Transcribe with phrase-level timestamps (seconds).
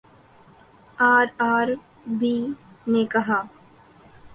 [1.11, 2.37] RRB
[2.91, 3.39] نے کہا